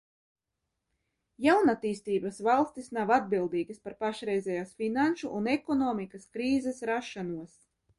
[1.47, 7.59] Jaunattīstības valstis nav atbildīgas par pašreizējās finanšu un ekonomikas krīzes rašanos.